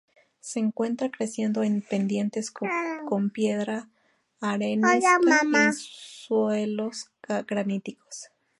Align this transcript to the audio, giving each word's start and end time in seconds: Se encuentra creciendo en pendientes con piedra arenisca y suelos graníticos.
Se 0.39 0.57
encuentra 0.59 1.11
creciendo 1.11 1.61
en 1.61 1.83
pendientes 1.83 2.49
con 2.49 3.29
piedra 3.29 3.87
arenisca 4.39 4.97
y 5.19 5.73
suelos 5.77 7.11
graníticos. 7.47 8.31